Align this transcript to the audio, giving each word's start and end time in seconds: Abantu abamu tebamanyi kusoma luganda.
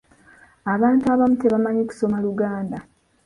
Abantu 0.73 1.03
abamu 1.13 1.35
tebamanyi 1.41 1.81
kusoma 1.89 2.17
luganda. 2.25 2.77